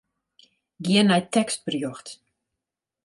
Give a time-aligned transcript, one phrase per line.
[0.85, 2.07] Gean nei tekstberjocht.